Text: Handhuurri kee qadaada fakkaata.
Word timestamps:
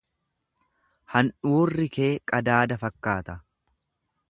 Handhuurri 1.17 1.87
kee 1.99 2.09
qadaada 2.33 2.79
fakkaata. 2.85 3.39